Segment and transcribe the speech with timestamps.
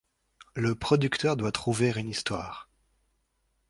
[0.55, 2.67] Le producteur doit trouver une histoire.